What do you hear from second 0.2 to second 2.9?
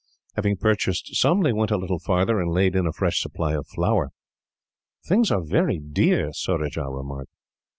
Having purchased some, they went a little farther, and laid in